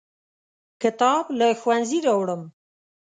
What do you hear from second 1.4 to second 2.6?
ښوونځي راوړم.